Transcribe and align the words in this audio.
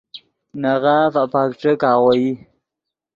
نے 0.61 0.73
غاف 0.83 1.13
اپک 1.23 1.49
ݯیک 1.59 1.81
آغوئی 1.91 2.27